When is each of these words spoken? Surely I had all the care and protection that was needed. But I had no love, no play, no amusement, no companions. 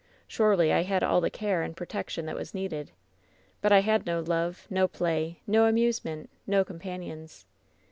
Surely 0.27 0.73
I 0.73 0.81
had 0.81 1.03
all 1.03 1.21
the 1.21 1.29
care 1.29 1.61
and 1.61 1.77
protection 1.77 2.25
that 2.25 2.35
was 2.35 2.55
needed. 2.55 2.89
But 3.61 3.71
I 3.71 3.81
had 3.81 4.07
no 4.07 4.19
love, 4.19 4.65
no 4.67 4.87
play, 4.87 5.41
no 5.45 5.65
amusement, 5.65 6.31
no 6.47 6.65
companions. 6.65 7.45